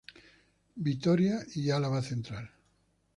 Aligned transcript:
Vitoria 0.77 1.45
y 1.53 1.69
Álava 1.69 2.01
Central. 2.01 2.49